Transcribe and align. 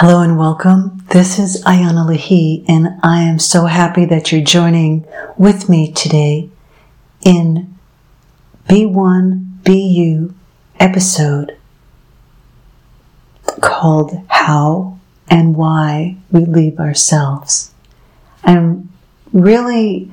Hello 0.00 0.20
and 0.20 0.38
welcome. 0.38 1.02
This 1.10 1.40
is 1.40 1.56
Ian 1.66 1.96
Alahi, 1.96 2.64
and 2.68 3.00
I 3.02 3.22
am 3.22 3.40
so 3.40 3.66
happy 3.66 4.04
that 4.04 4.30
you're 4.30 4.44
joining 4.44 5.04
with 5.36 5.68
me 5.68 5.90
today 5.90 6.50
in 7.24 7.76
Be 8.68 8.86
One 8.86 9.58
Be 9.64 9.76
You 9.76 10.36
episode 10.78 11.56
called 13.60 14.12
How 14.28 15.00
and 15.28 15.56
Why 15.56 16.16
We 16.30 16.44
Leave 16.44 16.78
Ourselves. 16.78 17.74
I'm 18.44 18.90
really 19.32 20.12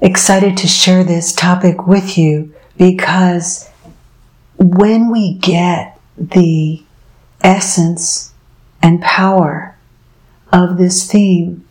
excited 0.00 0.56
to 0.58 0.68
share 0.68 1.02
this 1.02 1.32
topic 1.32 1.88
with 1.88 2.16
you 2.16 2.54
because 2.76 3.68
when 4.58 5.10
we 5.10 5.34
get 5.34 5.98
the 6.16 6.84
essence 7.42 8.32
and 8.82 9.00
power 9.00 9.76
of 10.52 10.78
this 10.78 11.10
theme, 11.10 11.66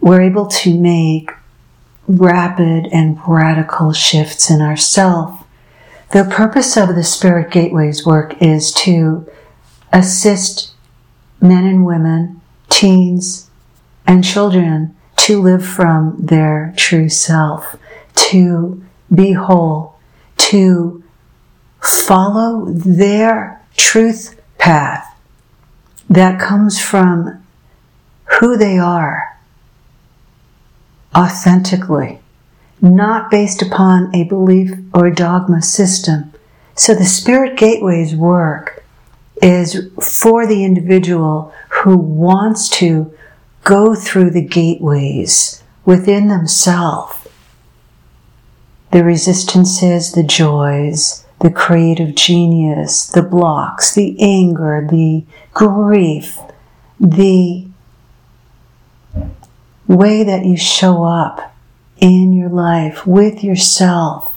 we're 0.00 0.22
able 0.22 0.46
to 0.46 0.78
make 0.78 1.30
rapid 2.06 2.86
and 2.92 3.18
radical 3.26 3.92
shifts 3.92 4.50
in 4.50 4.60
ourself. 4.60 5.44
The 6.12 6.24
purpose 6.24 6.76
of 6.76 6.94
the 6.94 7.02
Spirit 7.02 7.50
Gateways 7.50 8.06
work 8.06 8.40
is 8.40 8.72
to 8.74 9.28
assist 9.92 10.72
men 11.40 11.64
and 11.64 11.84
women, 11.84 12.40
teens, 12.68 13.50
and 14.06 14.24
children 14.24 14.96
to 15.16 15.42
live 15.42 15.66
from 15.66 16.16
their 16.18 16.72
true 16.76 17.08
self, 17.08 17.76
to 18.14 18.84
be 19.12 19.32
whole, 19.32 19.98
to 20.36 21.02
follow 21.80 22.66
their 22.66 23.60
truth 23.76 24.40
path 24.58 25.15
that 26.08 26.40
comes 26.40 26.80
from 26.80 27.44
who 28.40 28.56
they 28.56 28.78
are 28.78 29.38
authentically, 31.14 32.20
not 32.80 33.30
based 33.30 33.62
upon 33.62 34.14
a 34.14 34.24
belief 34.24 34.72
or 34.92 35.10
dogma 35.10 35.62
system. 35.62 36.32
So 36.74 36.94
the 36.94 37.04
Spirit 37.04 37.56
Gateways 37.56 38.14
work 38.14 38.84
is 39.42 39.90
for 40.00 40.46
the 40.46 40.64
individual 40.64 41.52
who 41.68 41.96
wants 41.96 42.68
to 42.68 43.12
go 43.64 43.94
through 43.94 44.30
the 44.30 44.44
gateways 44.44 45.62
within 45.84 46.28
themselves. 46.28 47.26
The 48.92 49.04
resistances, 49.04 50.12
the 50.12 50.22
joys, 50.22 51.25
the 51.46 51.52
creative 51.52 52.16
genius, 52.16 53.06
the 53.06 53.22
blocks, 53.22 53.94
the 53.94 54.16
anger, 54.18 54.84
the 54.90 55.24
grief, 55.54 56.40
the 56.98 57.64
way 59.86 60.24
that 60.24 60.44
you 60.44 60.56
show 60.56 61.04
up 61.04 61.54
in 61.98 62.32
your 62.32 62.48
life 62.48 63.06
with 63.06 63.44
yourself 63.44 64.36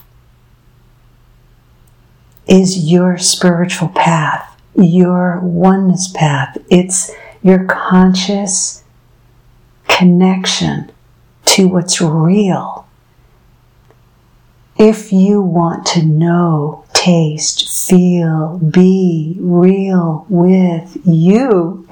is 2.46 2.88
your 2.88 3.18
spiritual 3.18 3.88
path, 3.88 4.56
your 4.76 5.40
oneness 5.40 6.06
path. 6.14 6.56
It's 6.70 7.10
your 7.42 7.64
conscious 7.64 8.84
connection 9.88 10.92
to 11.46 11.66
what's 11.66 12.00
real. 12.00 12.86
If 14.78 15.12
you 15.12 15.42
want 15.42 15.84
to 15.86 16.04
know 16.04 16.84
taste, 17.00 17.88
feel, 17.88 18.58
be 18.58 19.34
real 19.40 20.26
with 20.28 20.98
you. 21.06 21.88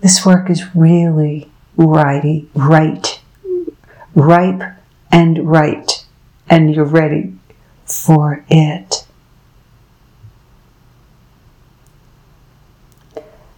This 0.00 0.24
work 0.24 0.48
is 0.48 0.72
really 0.72 1.50
righty, 1.76 2.48
right, 2.54 3.20
ripe 4.14 4.62
and 5.10 5.50
right, 5.50 6.06
and 6.48 6.72
you're 6.72 6.84
ready 6.84 7.34
for 7.84 8.44
it. 8.48 9.04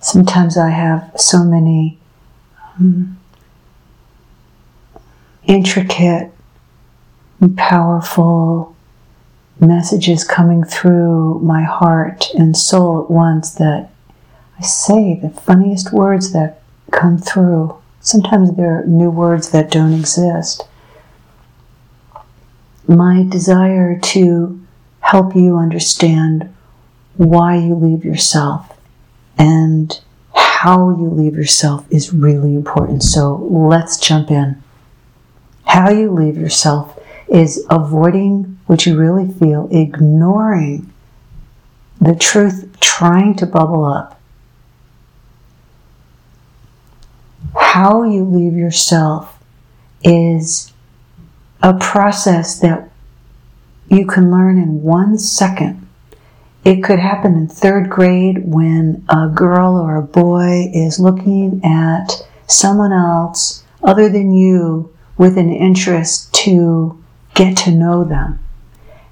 Sometimes 0.00 0.56
I 0.56 0.70
have 0.70 1.12
so 1.16 1.44
many 1.44 1.98
um, 2.78 3.18
intricate, 5.46 6.32
powerful 7.56 8.73
messages 9.60 10.24
coming 10.24 10.64
through 10.64 11.38
my 11.40 11.62
heart 11.62 12.26
and 12.34 12.56
soul 12.56 13.02
at 13.02 13.10
once 13.10 13.54
that 13.54 13.90
I 14.58 14.62
say 14.62 15.14
the 15.14 15.30
funniest 15.30 15.92
words 15.92 16.32
that 16.32 16.62
come 16.90 17.18
through. 17.18 17.76
Sometimes 18.00 18.54
they're 18.56 18.84
new 18.86 19.10
words 19.10 19.50
that 19.50 19.70
don't 19.70 19.92
exist. 19.92 20.66
My 22.86 23.24
desire 23.28 23.98
to 23.98 24.60
help 25.00 25.34
you 25.34 25.56
understand 25.56 26.54
why 27.16 27.56
you 27.56 27.74
leave 27.74 28.04
yourself 28.04 28.78
and 29.38 30.00
how 30.34 30.90
you 30.90 31.08
leave 31.08 31.34
yourself 31.34 31.86
is 31.90 32.12
really 32.12 32.54
important. 32.54 33.02
So 33.02 33.36
let's 33.50 33.98
jump 33.98 34.30
in. 34.30 34.62
How 35.64 35.90
you 35.90 36.10
leave 36.10 36.36
yourself 36.36 36.98
is 37.28 37.64
avoiding 37.70 38.58
what 38.66 38.86
you 38.86 38.96
really 38.98 39.32
feel, 39.32 39.68
ignoring 39.70 40.92
the 42.00 42.14
truth 42.14 42.76
trying 42.80 43.34
to 43.36 43.46
bubble 43.46 43.84
up. 43.84 44.20
How 47.56 48.02
you 48.04 48.24
leave 48.24 48.54
yourself 48.54 49.38
is 50.02 50.72
a 51.62 51.74
process 51.74 52.58
that 52.60 52.90
you 53.88 54.06
can 54.06 54.30
learn 54.30 54.58
in 54.58 54.82
one 54.82 55.18
second. 55.18 55.86
It 56.64 56.82
could 56.82 56.98
happen 56.98 57.34
in 57.34 57.48
third 57.48 57.90
grade 57.90 58.44
when 58.44 59.04
a 59.08 59.28
girl 59.28 59.76
or 59.76 59.96
a 59.96 60.02
boy 60.02 60.70
is 60.72 60.98
looking 60.98 61.60
at 61.64 62.26
someone 62.46 62.92
else 62.92 63.64
other 63.82 64.08
than 64.08 64.32
you 64.32 64.94
with 65.16 65.36
an 65.38 65.52
interest 65.52 66.32
to 66.34 67.03
get 67.34 67.56
to 67.58 67.70
know 67.70 68.04
them. 68.04 68.38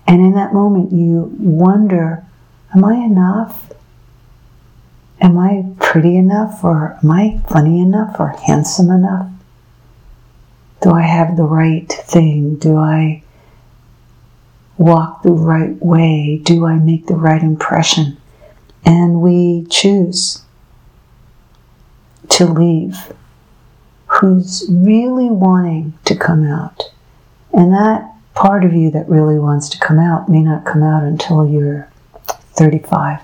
And 0.06 0.20
in 0.20 0.32
that 0.34 0.52
moment, 0.52 0.92
you 0.92 1.34
wonder, 1.38 2.24
am 2.74 2.84
I 2.84 2.94
enough? 2.94 3.72
Am 5.20 5.38
I 5.38 5.64
pretty 5.78 6.16
enough? 6.16 6.64
Or 6.64 6.98
am 7.02 7.10
I 7.10 7.40
funny 7.48 7.80
enough? 7.80 8.16
Or 8.18 8.28
handsome 8.46 8.90
enough? 8.90 9.30
Do 10.80 10.90
I 10.90 11.02
have 11.02 11.36
the 11.36 11.44
right 11.44 11.90
thing? 11.90 12.56
Do 12.56 12.76
I 12.76 13.22
walk 14.78 15.22
the 15.22 15.32
right 15.32 15.80
way? 15.80 16.40
Do 16.42 16.66
I 16.66 16.74
make 16.74 17.06
the 17.06 17.14
right 17.14 17.42
impression? 17.42 18.16
And 18.84 19.20
we 19.20 19.64
choose 19.70 20.42
to 22.30 22.46
leave 22.46 23.12
who's 24.06 24.66
really 24.68 25.30
wanting 25.30 25.94
to 26.04 26.16
come 26.16 26.44
out. 26.44 26.82
And 27.52 27.72
that 27.72 28.11
part 28.34 28.64
of 28.64 28.72
you 28.72 28.90
that 28.90 29.08
really 29.08 29.38
wants 29.38 29.68
to 29.70 29.78
come 29.78 29.98
out 29.98 30.28
may 30.28 30.40
not 30.40 30.64
come 30.64 30.82
out 30.82 31.02
until 31.02 31.46
you're 31.46 31.90
35. 32.54 33.20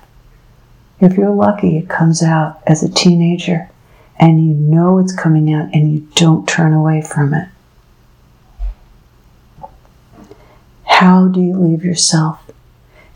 If 1.00 1.16
you're 1.16 1.30
lucky, 1.30 1.76
it 1.78 1.88
comes 1.88 2.22
out 2.22 2.60
as 2.66 2.82
a 2.82 2.92
teenager 2.92 3.70
and 4.18 4.44
you 4.44 4.54
know 4.54 4.98
it's 4.98 5.14
coming 5.14 5.52
out 5.52 5.68
and 5.72 5.92
you 5.92 6.08
don't 6.14 6.48
turn 6.48 6.72
away 6.72 7.02
from 7.02 7.34
it. 7.34 7.48
How 10.84 11.28
do 11.28 11.41
you 11.41 11.56
leave 11.56 11.84
yourself? 11.84 12.50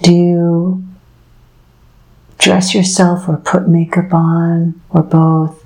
Do 0.03 0.15
you 0.15 0.85
dress 2.39 2.75
yourself 2.75 3.29
or 3.29 3.37
put 3.39 3.69
makeup 3.69 4.15
on 4.15 4.81
or 4.91 5.03
both? 5.03 5.65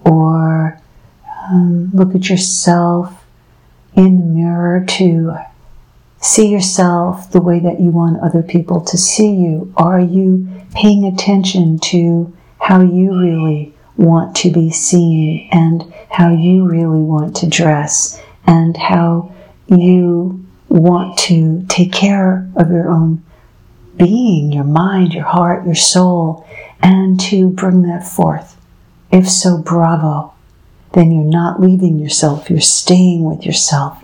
Or 0.00 0.80
um, 1.50 1.90
look 1.92 2.14
at 2.14 2.30
yourself 2.30 3.22
in 3.94 4.18
the 4.18 4.24
mirror 4.24 4.84
to 4.86 5.36
see 6.20 6.48
yourself 6.48 7.30
the 7.32 7.40
way 7.40 7.58
that 7.60 7.80
you 7.80 7.90
want 7.90 8.20
other 8.20 8.42
people 8.42 8.80
to 8.82 8.98
see 8.98 9.32
you? 9.32 9.72
Are 9.76 10.00
you 10.00 10.48
paying 10.74 11.04
attention 11.04 11.78
to 11.78 12.32
how 12.58 12.82
you 12.82 13.18
really 13.18 13.74
want 13.96 14.36
to 14.36 14.50
be 14.50 14.70
seen 14.70 15.48
and 15.50 15.92
how 16.10 16.30
you 16.30 16.68
really 16.68 17.00
want 17.00 17.36
to 17.36 17.48
dress 17.48 18.20
and 18.46 18.76
how 18.76 19.34
you 19.66 20.44
want 20.68 21.18
to 21.18 21.64
take 21.68 21.92
care 21.92 22.48
of 22.56 22.70
your 22.70 22.88
own 22.88 23.22
being, 23.96 24.52
your 24.52 24.64
mind, 24.64 25.12
your 25.14 25.24
heart, 25.24 25.64
your 25.64 25.74
soul, 25.74 26.46
and 26.82 27.18
to 27.18 27.48
bring 27.50 27.82
that 27.82 28.06
forth? 28.06 28.56
If 29.10 29.28
so, 29.28 29.58
bravo. 29.58 30.34
Then 30.92 31.12
you're 31.12 31.24
not 31.24 31.60
leaving 31.60 31.98
yourself, 31.98 32.50
you're 32.50 32.60
staying 32.60 33.22
with 33.24 33.46
yourself 33.46 34.02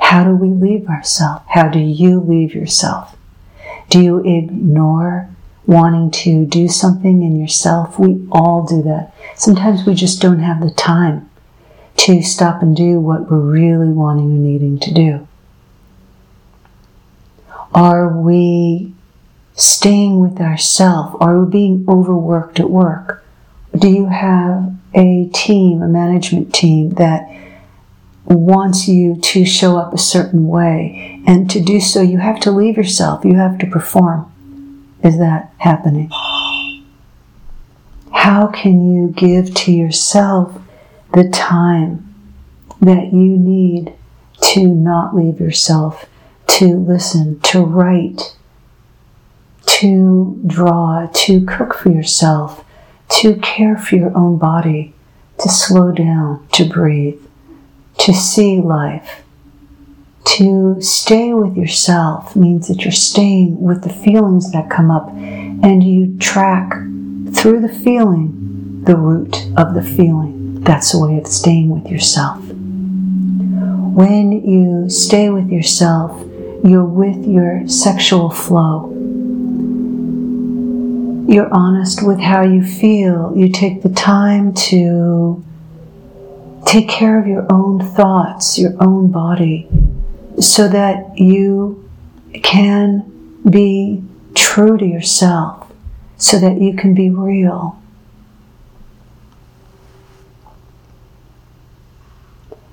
how 0.00 0.24
do 0.24 0.34
we 0.34 0.48
leave 0.48 0.88
ourselves? 0.88 1.42
How 1.48 1.68
do 1.68 1.78
you 1.78 2.20
leave 2.20 2.54
yourself? 2.54 3.16
Do 3.88 4.00
you 4.00 4.18
ignore 4.20 5.30
wanting 5.70 6.10
to 6.10 6.44
do 6.46 6.66
something 6.66 7.22
in 7.22 7.38
yourself. 7.38 7.96
We 7.96 8.26
all 8.32 8.66
do 8.66 8.82
that. 8.82 9.14
Sometimes 9.36 9.86
we 9.86 9.94
just 9.94 10.20
don't 10.20 10.40
have 10.40 10.60
the 10.60 10.72
time 10.72 11.30
to 11.96 12.22
stop 12.22 12.60
and 12.60 12.76
do 12.76 12.98
what 12.98 13.30
we're 13.30 13.38
really 13.38 13.92
wanting 13.92 14.32
or 14.32 14.38
needing 14.38 14.80
to 14.80 14.92
do. 14.92 15.28
Are 17.72 18.08
we 18.08 18.94
staying 19.54 20.18
with 20.18 20.40
ourselves? 20.40 21.16
Are 21.20 21.38
we 21.38 21.50
being 21.50 21.84
overworked 21.86 22.58
at 22.58 22.68
work? 22.68 23.24
Do 23.78 23.88
you 23.88 24.06
have 24.06 24.74
a 24.92 25.30
team, 25.32 25.82
a 25.82 25.86
management 25.86 26.52
team 26.52 26.90
that 26.94 27.30
wants 28.36 28.88
you 28.88 29.16
to 29.16 29.44
show 29.44 29.76
up 29.76 29.92
a 29.92 29.98
certain 29.98 30.46
way? 30.46 31.22
And 31.26 31.50
to 31.50 31.60
do 31.60 31.80
so, 31.80 32.00
you 32.00 32.18
have 32.18 32.40
to 32.40 32.50
leave 32.50 32.76
yourself, 32.76 33.24
you 33.24 33.36
have 33.36 33.58
to 33.58 33.66
perform. 33.66 34.30
Is 35.02 35.18
that 35.18 35.52
happening? 35.58 36.10
How 38.12 38.48
can 38.48 38.92
you 38.92 39.08
give 39.08 39.54
to 39.54 39.72
yourself 39.72 40.60
the 41.14 41.28
time 41.28 42.14
that 42.80 43.12
you 43.12 43.36
need 43.36 43.94
to 44.42 44.66
not 44.66 45.14
leave 45.14 45.40
yourself, 45.40 46.06
to 46.46 46.78
listen, 46.78 47.40
to 47.40 47.60
write, 47.60 48.36
to 49.66 50.40
draw, 50.46 51.08
to 51.12 51.44
cook 51.46 51.74
for 51.74 51.90
yourself, 51.90 52.64
to 53.08 53.36
care 53.36 53.76
for 53.76 53.96
your 53.96 54.16
own 54.16 54.38
body, 54.38 54.94
to 55.38 55.48
slow 55.48 55.92
down, 55.92 56.46
to 56.52 56.64
breathe, 56.64 57.20
to 58.10 58.16
see 58.16 58.60
life? 58.60 59.22
To 60.36 60.80
stay 60.80 61.32
with 61.32 61.56
yourself 61.56 62.36
means 62.36 62.68
that 62.68 62.82
you're 62.82 62.92
staying 62.92 63.60
with 63.60 63.82
the 63.82 63.92
feelings 63.92 64.52
that 64.52 64.70
come 64.70 64.90
up 64.90 65.08
and 65.10 65.82
you 65.82 66.16
track 66.18 66.72
through 67.34 67.60
the 67.60 67.68
feeling 67.68 68.82
the 68.84 68.96
root 68.96 69.46
of 69.56 69.74
the 69.74 69.82
feeling. 69.82 70.60
That's 70.62 70.94
a 70.94 70.98
way 70.98 71.18
of 71.18 71.26
staying 71.26 71.68
with 71.68 71.90
yourself. 71.90 72.38
When 73.94 74.32
you 74.32 74.88
stay 74.88 75.30
with 75.30 75.50
yourself, 75.50 76.26
you're 76.64 76.84
with 76.84 77.26
your 77.26 77.68
sexual 77.68 78.30
flow. 78.30 78.88
You're 81.28 81.52
honest 81.52 82.06
with 82.06 82.18
how 82.18 82.42
you 82.42 82.64
feel. 82.64 83.32
You 83.36 83.50
take 83.50 83.82
the 83.82 83.90
time 83.90 84.54
to 84.54 85.44
take 86.70 86.88
care 86.88 87.18
of 87.18 87.26
your 87.26 87.44
own 87.52 87.80
thoughts, 87.80 88.56
your 88.56 88.74
own 88.80 89.10
body, 89.10 89.66
so 90.38 90.68
that 90.68 91.18
you 91.18 91.90
can 92.44 93.00
be 93.50 94.00
true 94.36 94.78
to 94.78 94.86
yourself, 94.86 95.66
so 96.16 96.38
that 96.38 96.60
you 96.60 96.72
can 96.76 96.94
be 96.94 97.10
real. 97.10 97.76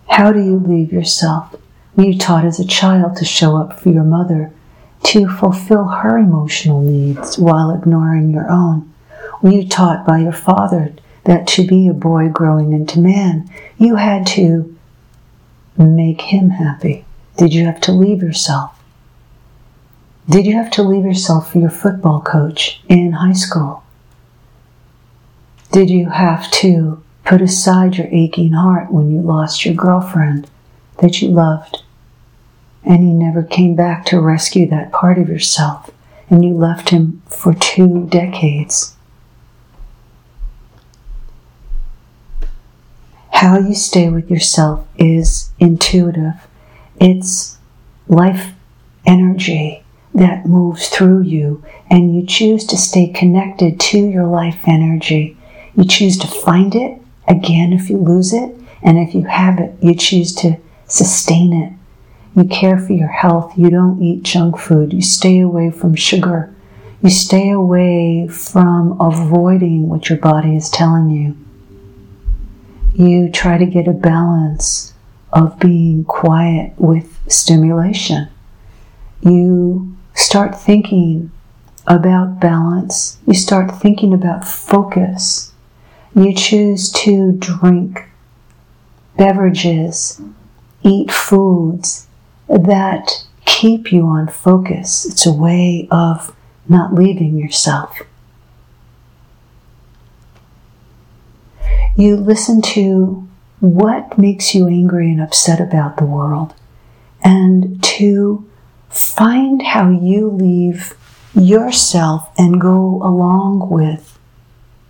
How 0.09 0.31
do 0.31 0.43
you 0.43 0.59
leave 0.59 0.93
yourself? 0.93 1.55
Were 1.95 2.03
you 2.03 2.19
taught 2.19 2.45
as 2.45 2.59
a 2.59 2.67
child 2.67 3.17
to 3.17 3.25
show 3.25 3.57
up 3.57 3.79
for 3.79 3.89
your 3.89 4.03
mother, 4.03 4.53
to 5.05 5.27
fulfill 5.27 5.85
her 5.85 6.19
emotional 6.19 6.81
needs 6.81 7.39
while 7.39 7.71
ignoring 7.71 8.29
your 8.29 8.47
own? 8.47 8.93
Were 9.41 9.53
you 9.53 9.67
taught 9.67 10.05
by 10.05 10.19
your 10.19 10.33
father 10.33 10.93
that 11.27 11.45
to 11.45 11.67
be 11.67 11.89
a 11.89 11.93
boy 11.93 12.29
growing 12.29 12.71
into 12.71 12.99
man, 12.99 13.49
you 13.77 13.97
had 13.97 14.25
to 14.25 14.75
make 15.77 16.21
him 16.21 16.49
happy? 16.49 17.03
Did 17.35 17.53
you 17.53 17.65
have 17.65 17.81
to 17.81 17.91
leave 17.91 18.23
yourself? 18.23 18.79
Did 20.29 20.45
you 20.45 20.53
have 20.53 20.71
to 20.71 20.83
leave 20.83 21.03
yourself 21.03 21.51
for 21.51 21.59
your 21.59 21.69
football 21.69 22.21
coach 22.21 22.81
in 22.87 23.11
high 23.11 23.33
school? 23.33 23.83
Did 25.73 25.89
you 25.89 26.09
have 26.09 26.49
to 26.51 27.03
put 27.25 27.41
aside 27.41 27.97
your 27.97 28.07
aching 28.09 28.53
heart 28.53 28.89
when 28.89 29.11
you 29.11 29.21
lost 29.21 29.65
your 29.65 29.75
girlfriend 29.75 30.49
that 30.99 31.21
you 31.21 31.27
loved 31.27 31.83
and 32.85 33.05
you 33.05 33.13
never 33.13 33.43
came 33.43 33.75
back 33.75 34.05
to 34.05 34.21
rescue 34.21 34.65
that 34.69 34.93
part 34.93 35.17
of 35.17 35.27
yourself 35.27 35.91
and 36.29 36.45
you 36.45 36.53
left 36.53 36.89
him 36.89 37.21
for 37.27 37.53
two 37.53 38.07
decades? 38.07 38.96
How 43.37 43.59
you 43.59 43.75
stay 43.75 44.09
with 44.09 44.31
yourself 44.31 44.87
is 44.97 45.51
intuitive 45.59 46.33
it's 46.99 47.59
life 48.07 48.55
energy 49.05 49.83
that 50.15 50.47
moves 50.47 50.89
through 50.89 51.21
you, 51.21 51.63
and 51.87 52.15
you 52.15 52.25
choose 52.25 52.65
to 52.65 52.75
stay 52.75 53.09
connected 53.09 53.79
to 53.79 53.99
your 53.99 54.25
life 54.25 54.57
energy. 54.65 55.37
You 55.75 55.85
choose 55.85 56.17
to 56.17 56.27
find 56.27 56.73
it 56.73 56.99
again 57.27 57.73
if 57.73 57.91
you 57.91 57.97
lose 57.97 58.33
it, 58.33 58.55
and 58.81 58.97
if 58.97 59.13
you 59.13 59.25
have 59.25 59.59
it, 59.59 59.75
you 59.81 59.93
choose 59.93 60.33
to 60.37 60.57
sustain 60.87 61.53
it. 61.53 61.73
You 62.35 62.45
care 62.45 62.79
for 62.79 62.93
your 62.93 63.09
health. 63.09 63.55
You 63.55 63.69
don't 63.69 64.01
eat 64.01 64.23
junk 64.23 64.57
food. 64.57 64.93
You 64.93 65.03
stay 65.03 65.41
away 65.41 65.69
from 65.69 65.93
sugar. 65.93 66.55
You 67.03 67.11
stay 67.11 67.51
away 67.51 68.27
from 68.29 68.99
avoiding 68.99 69.89
what 69.89 70.09
your 70.09 70.17
body 70.17 70.55
is 70.55 70.71
telling 70.71 71.11
you. 71.11 71.37
You 72.97 73.29
try 73.29 73.59
to 73.59 73.65
get 73.67 73.87
a 73.87 73.91
balance 73.91 74.95
of 75.31 75.59
being 75.59 76.03
quiet 76.03 76.73
with 76.77 77.19
stimulation. 77.31 78.27
You 79.21 79.95
start 80.15 80.59
thinking 80.59 81.29
about 81.85 82.39
balance. 82.39 83.19
You 83.27 83.35
start 83.35 83.69
thinking 83.79 84.15
about 84.15 84.47
focus. 84.47 85.51
You 86.15 86.33
choose 86.33 86.91
to 87.03 87.33
drink 87.33 88.03
beverages, 89.15 90.19
eat 90.81 91.11
foods 91.11 92.07
that 92.49 93.27
keep 93.45 93.91
you 93.91 94.07
on 94.07 94.27
focus. 94.27 95.05
It's 95.05 95.27
a 95.27 95.33
way 95.33 95.87
of 95.91 96.35
not 96.67 96.95
leaving 96.95 97.37
yourself. 97.37 98.01
You 101.95 102.15
listen 102.15 102.61
to 102.73 103.27
what 103.59 104.17
makes 104.17 104.53
you 104.53 104.67
angry 104.67 105.11
and 105.11 105.21
upset 105.21 105.59
about 105.59 105.97
the 105.97 106.05
world, 106.05 106.53
and 107.23 107.81
to 107.83 108.47
find 108.89 109.61
how 109.61 109.89
you 109.89 110.29
leave 110.29 110.95
yourself 111.33 112.31
and 112.37 112.61
go 112.61 113.01
along 113.03 113.69
with 113.69 114.17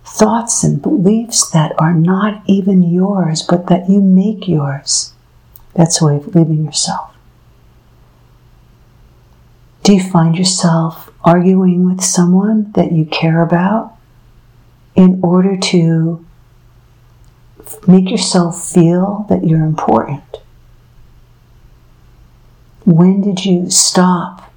thoughts 0.05 0.63
and 0.63 0.81
beliefs 0.81 1.50
that 1.51 1.74
are 1.79 1.93
not 1.93 2.41
even 2.46 2.84
yours, 2.84 3.41
but 3.41 3.67
that 3.67 3.89
you 3.89 4.01
make 4.01 4.48
yours. 4.48 5.13
That's 5.75 6.01
a 6.01 6.05
way 6.05 6.15
of 6.15 6.36
leaving 6.36 6.65
yourself. 6.65 7.13
Do 9.84 9.93
you 9.93 10.03
find 10.03 10.38
yourself 10.38 11.10
arguing 11.24 11.86
with 11.86 12.03
someone 12.03 12.72
that 12.74 12.91
you 12.91 13.05
care 13.05 13.41
about 13.41 13.93
in 14.96 15.19
order 15.24 15.55
to 15.55 16.25
make 17.88 18.09
yourself 18.09 18.71
feel 18.71 19.25
that 19.29 19.45
you're 19.45 19.63
important. 19.63 20.24
When 22.86 23.21
did 23.21 23.45
you 23.45 23.69
stop 23.69 24.53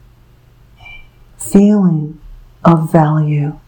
feeling 1.38 2.20
of 2.64 2.92
value 2.92 3.58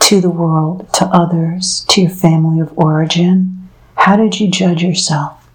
to 0.00 0.20
the 0.20 0.30
world, 0.30 0.92
to 0.94 1.04
others, 1.06 1.84
to 1.88 2.02
your 2.02 2.10
family 2.10 2.60
of 2.60 2.76
origin? 2.78 3.68
How 3.96 4.16
did 4.16 4.40
you 4.40 4.50
judge 4.50 4.82
yourself? 4.82 5.48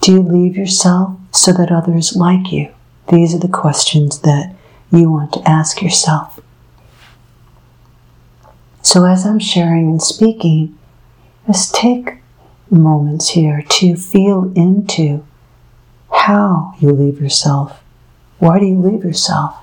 Do 0.00 0.12
you 0.12 0.22
leave 0.22 0.56
yourself 0.56 1.18
so 1.32 1.52
that 1.52 1.72
others 1.72 2.14
like 2.14 2.52
you? 2.52 2.72
These 3.08 3.34
are 3.34 3.40
the 3.40 3.48
questions 3.48 4.20
that 4.20 4.54
you 4.92 5.10
want 5.10 5.32
to 5.32 5.48
ask 5.48 5.82
yourself. 5.82 6.40
So, 8.82 9.04
as 9.04 9.26
I'm 9.26 9.40
sharing 9.40 9.90
and 9.90 10.00
speaking, 10.00 10.78
Let's 11.46 11.70
take 11.70 12.16
moments 12.70 13.28
here 13.28 13.62
to 13.62 13.94
feel 13.94 14.52
into 14.56 15.24
how 16.12 16.74
you 16.80 16.90
leave 16.90 17.20
yourself. 17.20 17.84
Why 18.38 18.58
do 18.58 18.66
you 18.66 18.80
leave 18.80 19.04
yourself? 19.04 19.54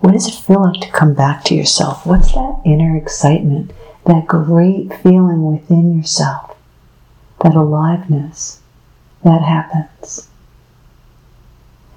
What 0.00 0.14
does 0.14 0.26
it 0.26 0.34
feel 0.34 0.62
like 0.62 0.80
to 0.80 0.90
come 0.90 1.14
back 1.14 1.44
to 1.44 1.54
yourself? 1.54 2.04
What's 2.04 2.32
that 2.32 2.60
inner 2.64 2.96
excitement, 2.96 3.72
that 4.06 4.26
great 4.26 4.92
feeling 4.92 5.46
within 5.46 5.96
yourself, 5.96 6.56
that 7.44 7.54
aliveness 7.54 8.62
that 9.22 9.42
happens? 9.42 10.28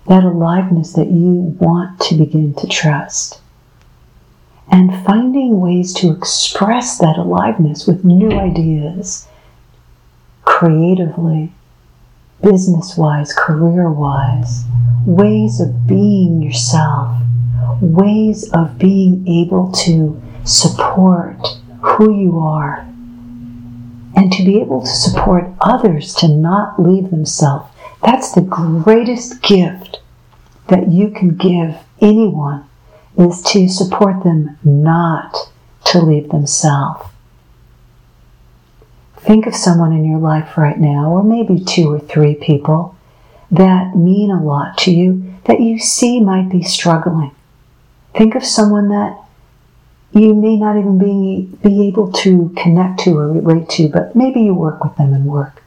That 0.08 0.24
aliveness 0.24 0.94
that 0.94 1.08
you 1.08 1.58
want 1.60 2.00
to 2.02 2.16
begin 2.16 2.54
to 2.54 2.68
trust 2.68 3.42
and 4.72 5.06
finding 5.06 5.60
ways 5.60 5.94
to 5.94 6.12
express 6.12 6.98
that 6.98 7.18
aliveness 7.18 7.88
with 7.88 8.04
new 8.04 8.32
ideas, 8.32 9.28
creatively, 10.44 11.52
business 12.42 12.98
wise, 12.98 13.34
career 13.34 13.90
wise, 13.90 14.64
ways 15.06 15.60
of 15.60 15.88
being 15.88 16.42
yourself, 16.42 17.18
ways 17.82 18.50
of 18.52 18.78
being 18.78 19.28
able 19.28 19.72
to 19.72 20.22
support 20.44 21.38
who 21.82 22.20
you 22.20 22.40
are 22.40 22.88
and 24.16 24.32
to 24.32 24.44
be 24.44 24.60
able 24.60 24.82
to 24.82 24.88
support 24.88 25.46
others 25.62 26.14
to 26.16 26.28
not 26.28 26.82
leave 26.82 27.12
themselves. 27.12 27.68
That's 28.04 28.32
the 28.32 28.42
greatest 28.42 29.42
gift 29.42 30.00
that 30.68 30.90
you 30.90 31.10
can 31.10 31.36
give 31.36 31.78
anyone 32.02 32.65
is 33.18 33.42
to 33.42 33.68
support 33.68 34.24
them 34.24 34.58
not 34.64 35.50
to 35.86 36.00
leave 36.00 36.30
themselves. 36.30 37.08
Think 39.18 39.48
of 39.48 39.56
someone 39.56 39.92
in 39.94 40.06
your 40.06 40.20
life 40.20 40.58
right 40.58 40.78
now, 40.78 41.12
or 41.12 41.24
maybe 41.24 41.60
two 41.60 41.92
or 41.92 42.00
three 42.00 42.36
people 42.36 42.96
that 43.52 43.96
mean 43.96 44.32
a 44.32 44.44
lot 44.44 44.78
to 44.80 44.92
you 44.92 45.34
that 45.46 45.62
you 45.62 45.80
see 45.80 46.20
might 46.20 46.50
be 46.50 46.62
struggling. 46.62 47.32
Think 48.14 48.36
of 48.36 48.44
someone 48.44 48.90
that 48.90 49.18
you 50.12 50.34
may 50.34 50.56
not 50.58 50.78
even 50.78 50.98
be, 50.98 51.50
be 51.62 51.88
able 51.88 52.12
to 52.12 52.54
connect 52.56 53.02
to 53.02 53.18
or 53.18 53.34
relate 53.34 53.70
to, 53.70 53.90
but 53.90 54.16
maybe 54.16 54.42
you 54.42 54.54
work 54.54 54.84
with 54.84 54.96
them 54.96 55.14
in 55.14 55.26
work. 55.26 55.62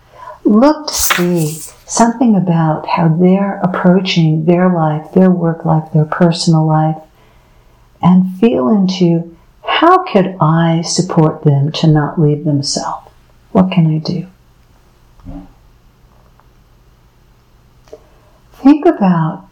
Look 0.44 0.86
to 0.86 0.94
see 0.94 1.48
something 1.86 2.36
about 2.36 2.86
how 2.86 3.08
they're 3.08 3.60
approaching 3.60 4.46
their 4.46 4.72
life, 4.72 5.12
their 5.12 5.30
work 5.30 5.64
life, 5.64 5.92
their 5.92 6.06
personal 6.06 6.66
life, 6.66 6.96
and 8.02 8.38
feel 8.38 8.68
into 8.68 9.36
how 9.64 10.04
could 10.04 10.36
I 10.40 10.82
support 10.82 11.44
them 11.44 11.72
to 11.72 11.86
not 11.86 12.20
leave 12.20 12.44
themselves? 12.44 13.10
What 13.52 13.70
can 13.70 13.86
I 13.86 13.98
do? 13.98 14.26
Think 18.52 18.86
about 18.86 19.48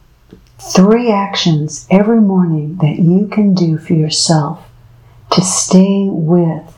three 0.58 1.10
actions 1.10 1.86
every 1.90 2.20
morning 2.20 2.76
that 2.78 2.98
you 2.98 3.28
can 3.28 3.54
do 3.54 3.78
for 3.78 3.94
yourself 3.94 4.66
to 5.32 5.42
stay 5.42 6.08
with 6.10 6.76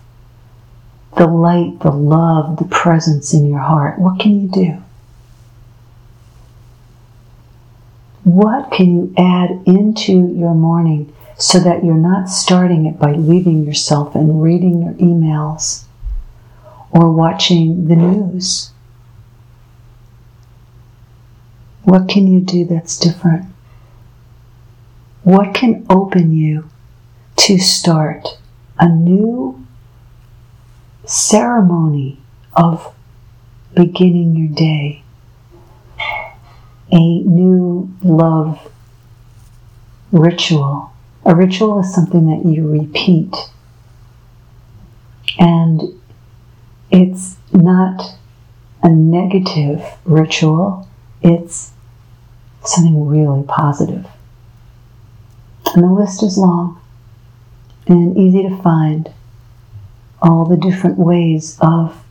the 1.17 1.27
light, 1.27 1.81
the 1.81 1.91
love, 1.91 2.59
the 2.59 2.65
presence 2.65 3.33
in 3.33 3.47
your 3.47 3.61
heart. 3.61 3.99
What 3.99 4.21
can 4.21 4.41
you 4.41 4.49
do? 4.49 4.83
What 8.25 8.71
can 8.71 8.93
you 8.93 9.15
add 9.17 9.63
into 9.67 10.13
your 10.13 10.55
morning 10.55 11.13
so 11.39 11.61
that 11.61 11.85
you're 11.85 11.95
not 11.95 12.29
starting 12.29 12.85
it 12.85 12.99
by 12.99 13.13
leaving 13.13 13.65
yourself 13.65 14.15
and 14.15 14.43
reading 14.43 14.83
your 14.83 14.93
emails 14.95 15.85
or 16.91 17.11
watching 17.11 17.87
the 17.87 17.97
news? 17.97 18.73
What 21.85 22.09
can 22.09 22.27
you 22.27 22.41
do 22.41 22.67
that's 22.67 22.99
different? 22.99 23.47
What 25.23 25.55
can 25.55 25.87
open 25.89 26.33
you 26.33 26.69
to 27.37 27.59
start 27.59 28.27
a 28.79 28.89
new 28.89 29.67
ceremony 31.07 32.19
of 32.53 32.95
beginning 33.75 34.37
your 34.37 34.49
day, 34.49 35.03
a 36.91 37.21
new 37.21 37.95
love 38.03 38.71
ritual. 40.13 40.93
A 41.29 41.35
ritual 41.35 41.81
is 41.81 41.95
something 41.95 42.27
that 42.29 42.49
you 42.49 42.67
repeat, 42.67 43.37
and 45.39 45.83
it's 46.91 47.37
not 47.53 48.17
a 48.83 48.89
negative 48.89 49.85
ritual, 50.07 50.89
it's 51.21 51.73
something 52.65 53.07
really 53.07 53.43
positive. 53.43 54.07
And 55.75 55.85
the 55.85 55.93
list 55.93 56.23
is 56.23 56.39
long 56.39 56.81
and 57.87 58.17
easy 58.17 58.49
to 58.49 58.63
find 58.63 59.13
all 60.23 60.47
the 60.47 60.57
different 60.57 60.97
ways 60.97 61.59
of 61.61 62.03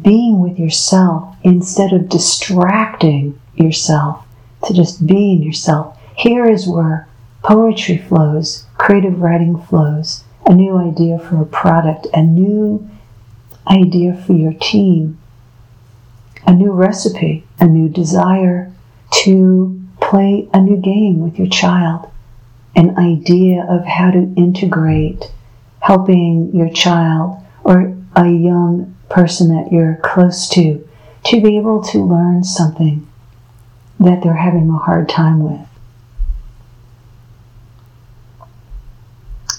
being 0.00 0.40
with 0.40 0.58
yourself 0.58 1.36
instead 1.42 1.92
of 1.92 2.08
distracting 2.08 3.38
yourself 3.54 4.24
to 4.64 4.72
just 4.72 5.06
being 5.06 5.42
yourself. 5.42 5.98
Here 6.16 6.48
is 6.48 6.66
where 6.66 7.06
poetry 7.42 7.98
flows, 7.98 8.66
creative 8.76 9.20
writing 9.20 9.60
flows, 9.60 10.24
a 10.46 10.54
new 10.54 10.76
idea 10.76 11.18
for 11.18 11.40
a 11.40 11.46
product, 11.46 12.06
a 12.12 12.22
new 12.22 12.88
idea 13.66 14.14
for 14.14 14.32
your 14.32 14.54
team, 14.54 15.18
a 16.46 16.52
new 16.52 16.72
recipe, 16.72 17.44
a 17.60 17.66
new 17.66 17.88
desire 17.88 18.72
to 19.10 19.80
play 20.00 20.48
a 20.52 20.60
new 20.60 20.76
game 20.76 21.20
with 21.20 21.38
your 21.38 21.48
child 21.48 22.10
an 22.78 22.96
idea 22.96 23.66
of 23.68 23.84
how 23.84 24.08
to 24.08 24.32
integrate 24.36 25.32
helping 25.80 26.54
your 26.54 26.70
child 26.70 27.36
or 27.64 27.92
a 28.14 28.28
young 28.28 28.94
person 29.10 29.48
that 29.48 29.72
you're 29.72 29.98
close 30.02 30.48
to 30.48 30.88
to 31.24 31.40
be 31.40 31.58
able 31.58 31.82
to 31.82 31.98
learn 31.98 32.44
something 32.44 33.04
that 33.98 34.22
they're 34.22 34.34
having 34.34 34.70
a 34.70 34.78
hard 34.78 35.08
time 35.08 35.40
with. 35.42 35.67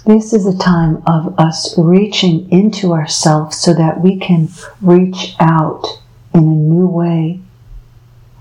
This 0.09 0.33
is 0.33 0.47
a 0.47 0.57
time 0.57 1.03
of 1.05 1.37
us 1.37 1.77
reaching 1.77 2.49
into 2.51 2.93
ourselves 2.93 3.59
so 3.59 3.75
that 3.75 4.01
we 4.01 4.17
can 4.17 4.49
reach 4.81 5.35
out 5.39 5.85
in 6.33 6.39
a 6.39 6.45
new 6.45 6.87
way 6.87 7.41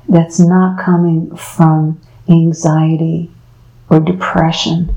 that's 0.09 0.41
not 0.41 0.83
coming 0.83 1.37
from 1.37 2.01
anxiety 2.27 3.31
or 3.91 4.01
depression, 4.01 4.97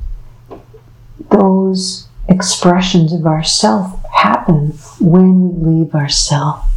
those 1.30 2.08
expressions 2.30 3.12
of 3.12 3.26
ourself 3.26 4.02
happen 4.06 4.68
when 5.02 5.60
we 5.60 5.84
leave 5.84 5.94
ourself. 5.94 6.70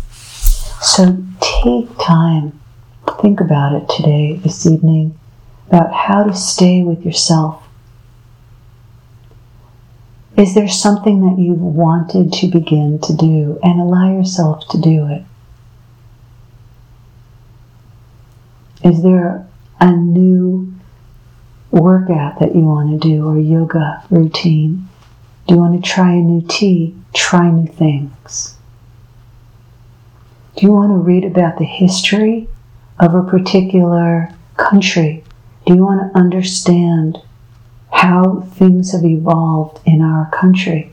So 0.82 1.24
take 1.40 1.88
time, 1.98 2.60
think 3.20 3.40
about 3.40 3.80
it 3.80 3.88
today, 3.96 4.40
this 4.42 4.66
evening, 4.66 5.16
about 5.68 5.94
how 5.94 6.24
to 6.24 6.34
stay 6.34 6.82
with 6.82 7.06
yourself. 7.06 7.63
Is 10.36 10.54
there 10.54 10.68
something 10.68 11.20
that 11.20 11.40
you've 11.40 11.60
wanted 11.60 12.32
to 12.34 12.48
begin 12.48 12.98
to 13.00 13.14
do 13.14 13.58
and 13.62 13.80
allow 13.80 14.12
yourself 14.12 14.68
to 14.70 14.80
do 14.80 15.06
it? 15.06 15.24
Is 18.82 19.02
there 19.02 19.46
a 19.80 19.92
new 19.92 20.74
workout 21.70 22.40
that 22.40 22.54
you 22.54 22.62
want 22.62 23.00
to 23.00 23.08
do 23.08 23.26
or 23.26 23.38
yoga 23.38 24.02
routine? 24.10 24.88
Do 25.46 25.54
you 25.54 25.60
want 25.60 25.82
to 25.82 25.90
try 25.90 26.12
a 26.12 26.16
new 26.16 26.44
tea? 26.48 26.96
Try 27.14 27.50
new 27.50 27.68
things. 27.68 28.56
Do 30.56 30.66
you 30.66 30.72
want 30.72 30.90
to 30.90 30.96
read 30.96 31.24
about 31.24 31.58
the 31.58 31.64
history 31.64 32.48
of 32.98 33.14
a 33.14 33.22
particular 33.22 34.34
country? 34.56 35.24
Do 35.66 35.74
you 35.74 35.84
want 35.84 36.12
to 36.12 36.18
understand 36.18 37.18
how 37.94 38.40
things 38.56 38.92
have 38.92 39.04
evolved 39.04 39.80
in 39.86 40.02
our 40.02 40.28
country 40.32 40.92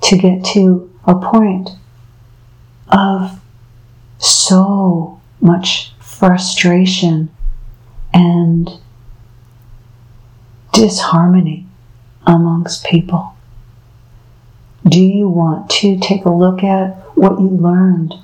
to 0.00 0.16
get 0.16 0.42
to 0.42 0.90
a 1.04 1.14
point 1.14 1.68
of 2.88 3.38
so 4.18 5.20
much 5.40 5.92
frustration 6.00 7.30
and 8.14 8.70
disharmony 10.72 11.66
amongst 12.26 12.84
people? 12.86 13.36
Do 14.88 15.02
you 15.02 15.28
want 15.28 15.68
to 15.70 15.98
take 15.98 16.24
a 16.24 16.30
look 16.30 16.64
at 16.64 16.94
what 17.14 17.40
you 17.40 17.48
learned 17.48 18.14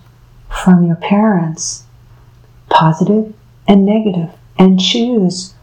from 0.49 0.87
your 0.87 0.97
parents, 0.97 1.85
positive 2.71 3.35
and 3.69 3.85
negative, 3.85 4.31
and 4.59 4.81
choose 4.81 5.54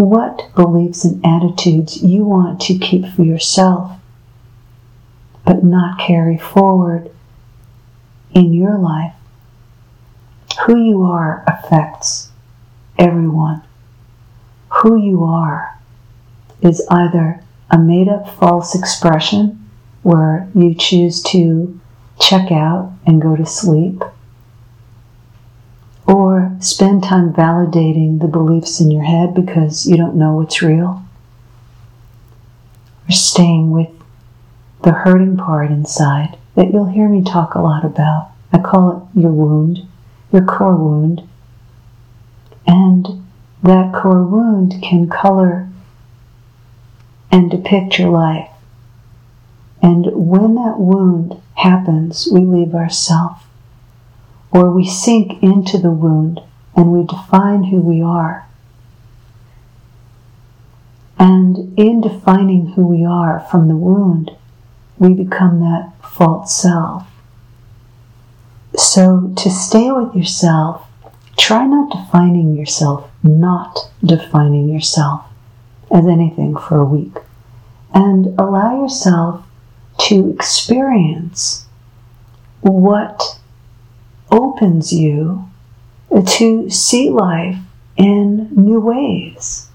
what 0.00 0.54
beliefs 0.54 1.04
and 1.04 1.24
attitudes 1.24 2.02
you 2.02 2.24
want 2.24 2.60
to 2.62 2.78
keep 2.78 3.06
for 3.06 3.22
yourself, 3.22 3.92
but 5.44 5.62
not 5.62 5.98
carry 5.98 6.38
forward 6.38 7.10
in 8.32 8.52
your 8.52 8.78
life? 8.78 9.14
Who 10.66 10.82
you 10.82 11.02
are 11.02 11.44
affects 11.46 12.30
everyone. 12.98 13.62
Who 14.82 14.96
you 15.02 15.24
are 15.24 15.78
is 16.62 16.86
either 16.90 17.42
a 17.70 17.78
made 17.78 18.08
up 18.08 18.28
false 18.38 18.74
expression 18.74 19.70
where 20.02 20.48
you 20.54 20.74
choose 20.74 21.22
to 21.22 21.78
check 22.18 22.50
out 22.50 22.92
and 23.06 23.20
go 23.20 23.36
to 23.36 23.46
sleep, 23.46 24.02
or 26.10 26.56
spend 26.58 27.04
time 27.04 27.32
validating 27.32 28.20
the 28.20 28.26
beliefs 28.26 28.80
in 28.80 28.90
your 28.90 29.04
head 29.04 29.32
because 29.32 29.86
you 29.86 29.96
don't 29.96 30.16
know 30.16 30.34
what's 30.34 30.60
real, 30.60 31.02
or 33.08 33.12
staying 33.12 33.70
with 33.70 33.88
the 34.82 34.90
hurting 34.90 35.36
part 35.36 35.70
inside 35.70 36.36
that 36.56 36.72
you'll 36.72 36.86
hear 36.86 37.08
me 37.08 37.22
talk 37.22 37.54
a 37.54 37.60
lot 37.60 37.84
about. 37.84 38.30
I 38.52 38.58
call 38.58 39.08
it 39.14 39.20
your 39.20 39.30
wound, 39.30 39.86
your 40.32 40.44
core 40.44 40.74
wound. 40.74 41.22
And 42.66 43.06
that 43.62 43.94
core 43.94 44.24
wound 44.24 44.82
can 44.82 45.08
color 45.08 45.68
and 47.30 47.50
depict 47.50 47.98
your 47.98 48.10
life. 48.10 48.48
And 49.80 50.06
when 50.12 50.56
that 50.56 50.78
wound 50.78 51.40
happens, 51.54 52.28
we 52.32 52.40
leave 52.40 52.74
ourself, 52.74 53.46
or 54.52 54.70
we 54.70 54.86
sink 54.86 55.42
into 55.42 55.78
the 55.78 55.90
wound 55.90 56.40
and 56.76 56.92
we 56.92 57.06
define 57.06 57.64
who 57.64 57.80
we 57.80 58.02
are. 58.02 58.46
And 61.18 61.78
in 61.78 62.00
defining 62.00 62.68
who 62.68 62.86
we 62.86 63.04
are 63.04 63.46
from 63.50 63.68
the 63.68 63.76
wound, 63.76 64.30
we 64.98 65.14
become 65.14 65.60
that 65.60 65.92
false 66.02 66.54
self. 66.54 67.06
So 68.76 69.32
to 69.36 69.50
stay 69.50 69.90
with 69.90 70.14
yourself, 70.14 70.86
try 71.36 71.66
not 71.66 71.90
defining 71.90 72.54
yourself, 72.56 73.10
not 73.22 73.90
defining 74.04 74.68
yourself 74.68 75.24
as 75.90 76.06
anything 76.06 76.56
for 76.56 76.78
a 76.78 76.84
week. 76.84 77.16
And 77.92 78.38
allow 78.38 78.80
yourself 78.80 79.44
to 80.06 80.30
experience 80.30 81.66
what 82.60 83.39
opens 84.30 84.92
you 84.92 85.48
to 86.26 86.70
see 86.70 87.10
life 87.10 87.56
in 87.96 88.48
new 88.54 88.80
ways. 88.80 89.68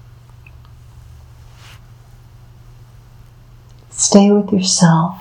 Stay 3.90 4.30
with 4.30 4.52
yourself, 4.52 5.18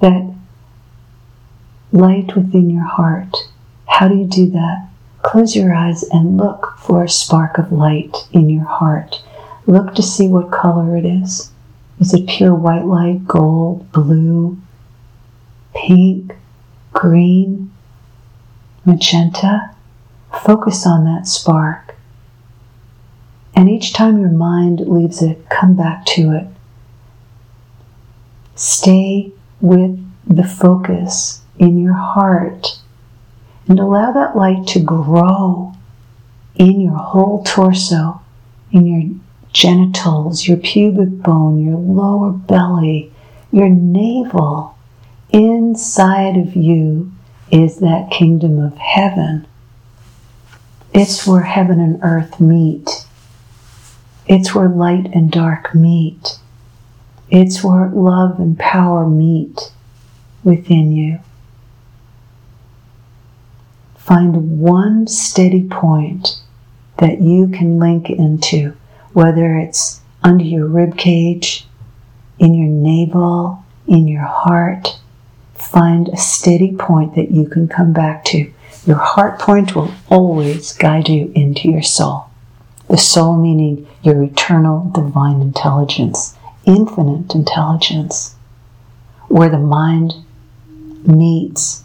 that 0.00 0.34
light 1.92 2.34
within 2.34 2.70
your 2.70 2.84
heart. 2.84 3.36
How 3.86 4.08
do 4.08 4.16
you 4.16 4.26
do 4.26 4.50
that? 4.50 4.88
Close 5.22 5.54
your 5.54 5.74
eyes 5.74 6.02
and 6.04 6.38
look 6.38 6.76
for 6.78 7.04
a 7.04 7.08
spark 7.08 7.58
of 7.58 7.72
light 7.72 8.16
in 8.32 8.48
your 8.48 8.64
heart. 8.64 9.22
Look 9.66 9.94
to 9.96 10.02
see 10.02 10.26
what 10.28 10.50
color 10.50 10.96
it 10.96 11.04
is. 11.04 11.52
Is 12.00 12.14
it 12.14 12.26
pure 12.26 12.54
white 12.54 12.86
light, 12.86 13.26
gold, 13.26 13.92
blue, 13.92 14.58
pink, 15.74 16.34
green, 16.92 17.69
magenta? 18.84 19.74
Focus 20.44 20.86
on 20.86 21.04
that 21.04 21.26
spark. 21.26 21.96
And 23.54 23.68
each 23.68 23.92
time 23.92 24.18
your 24.18 24.30
mind 24.30 24.80
leaves 24.80 25.22
it, 25.22 25.48
come 25.48 25.74
back 25.74 26.06
to 26.06 26.32
it. 26.32 26.46
Stay 28.54 29.32
with 29.60 29.98
the 30.26 30.44
focus 30.44 31.42
in 31.58 31.78
your 31.78 31.94
heart 31.94 32.78
and 33.68 33.78
allow 33.78 34.12
that 34.12 34.36
light 34.36 34.66
to 34.68 34.80
grow 34.80 35.74
in 36.56 36.80
your 36.80 36.96
whole 36.96 37.42
torso, 37.44 38.20
in 38.72 38.86
your 38.86 39.20
genitals, 39.52 40.46
your 40.46 40.56
pubic 40.56 41.22
bone, 41.22 41.64
your 41.64 41.76
lower 41.76 42.30
belly, 42.30 43.12
your 43.50 43.68
navel. 43.68 44.76
Inside 45.30 46.36
of 46.36 46.56
you 46.56 47.12
is 47.50 47.78
that 47.80 48.10
kingdom 48.10 48.58
of 48.58 48.76
heaven. 48.78 49.46
It's 50.92 51.26
where 51.26 51.42
heaven 51.42 51.80
and 51.80 52.00
earth 52.02 52.40
meet. 52.40 53.06
It's 54.26 54.54
where 54.54 54.68
light 54.68 55.10
and 55.12 55.30
dark 55.30 55.74
meet. 55.74 56.38
It's 57.28 57.62
where 57.62 57.88
love 57.88 58.38
and 58.38 58.58
power 58.58 59.08
meet 59.08 59.72
within 60.42 60.92
you. 60.92 61.20
Find 63.96 64.60
one 64.60 65.06
steady 65.06 65.64
point 65.64 66.40
that 66.98 67.20
you 67.20 67.48
can 67.48 67.78
link 67.78 68.10
into, 68.10 68.76
whether 69.12 69.56
it's 69.56 70.00
under 70.22 70.44
your 70.44 70.66
rib 70.66 70.96
cage, 70.96 71.66
in 72.38 72.54
your 72.54 72.68
navel, 72.68 73.64
in 73.86 74.08
your 74.08 74.24
heart. 74.24 74.99
Find 75.60 76.08
a 76.08 76.16
steady 76.16 76.74
point 76.74 77.14
that 77.14 77.30
you 77.30 77.46
can 77.46 77.68
come 77.68 77.92
back 77.92 78.24
to. 78.26 78.52
Your 78.86 78.96
heart 78.96 79.38
point 79.38 79.76
will 79.76 79.92
always 80.08 80.72
guide 80.72 81.08
you 81.08 81.30
into 81.34 81.68
your 81.70 81.82
soul. 81.82 82.26
The 82.88 82.96
soul 82.96 83.36
meaning 83.36 83.86
your 84.02 84.22
eternal 84.22 84.90
divine 84.92 85.40
intelligence, 85.40 86.34
infinite 86.64 87.34
intelligence, 87.34 88.34
where 89.28 89.50
the 89.50 89.58
mind 89.58 90.14
meets 91.06 91.84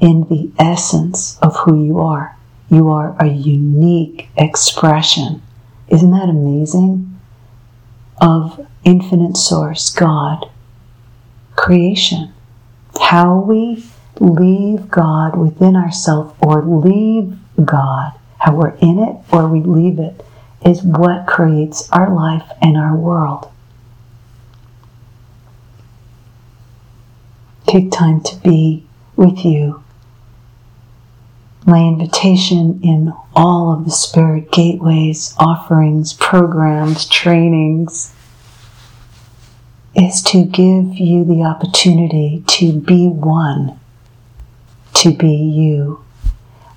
in 0.00 0.22
the 0.28 0.50
essence 0.58 1.38
of 1.40 1.56
who 1.58 1.84
you 1.84 2.00
are. 2.00 2.36
You 2.68 2.88
are 2.88 3.14
a 3.20 3.28
unique 3.28 4.28
expression. 4.36 5.42
Isn't 5.88 6.10
that 6.12 6.28
amazing? 6.28 7.20
Of 8.20 8.66
infinite 8.82 9.36
source, 9.36 9.90
God, 9.90 10.50
creation. 11.54 12.32
How 12.98 13.38
we 13.38 13.84
leave 14.18 14.90
God 14.90 15.36
within 15.36 15.76
ourselves 15.76 16.34
or 16.40 16.62
leave 16.62 17.36
God, 17.64 18.12
how 18.38 18.54
we're 18.54 18.76
in 18.76 18.98
it 18.98 19.16
or 19.32 19.48
we 19.48 19.60
leave 19.60 19.98
it, 19.98 20.24
is 20.64 20.82
what 20.82 21.26
creates 21.26 21.90
our 21.90 22.12
life 22.14 22.48
and 22.60 22.76
our 22.76 22.94
world. 22.96 23.50
Take 27.66 27.92
time 27.92 28.20
to 28.22 28.36
be 28.36 28.84
with 29.16 29.44
you. 29.44 29.82
My 31.66 31.78
invitation 31.78 32.80
in 32.82 33.12
all 33.36 33.72
of 33.72 33.84
the 33.84 33.90
Spirit 33.90 34.50
gateways, 34.50 35.34
offerings, 35.38 36.12
programs, 36.14 37.06
trainings 37.06 38.12
is 39.94 40.22
to 40.22 40.44
give 40.44 40.94
you 40.94 41.24
the 41.24 41.42
opportunity 41.42 42.42
to 42.46 42.72
be 42.72 43.08
one 43.08 43.78
to 45.00 45.12
be 45.12 45.34
you. 45.34 46.04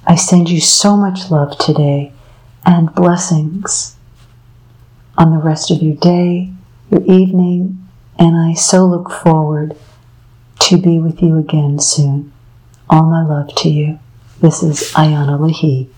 I 0.08 0.16
send 0.16 0.50
you 0.50 0.62
so 0.62 0.96
much 0.96 1.30
love 1.30 1.58
today 1.58 2.14
and 2.66 2.94
blessings 2.96 3.96
on 5.18 5.32
the 5.32 5.44
rest 5.44 5.72
of 5.72 5.82
your 5.82 5.96
day, 5.96 6.52
your 6.90 7.04
evening, 7.04 7.88
and 8.18 8.36
I 8.38 8.54
so 8.54 8.86
look 8.86 9.12
forward 9.12 9.76
to 10.62 10.78
be 10.78 11.00
with 11.00 11.22
you 11.22 11.38
again 11.38 11.80
soon. 11.80 12.32
All 12.90 13.04
my 13.04 13.24
love 13.26 13.54
to 13.58 13.70
you. 13.70 14.00
This 14.40 14.64
is 14.64 14.94
Ian 14.98 15.28
Alahi. 15.28 15.90